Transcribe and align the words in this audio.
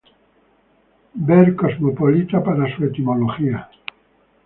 Ver 1.27 1.53
"cosmopolita" 1.55 2.43
para 2.43 2.75
su 2.75 2.83
etimología. 2.85 3.69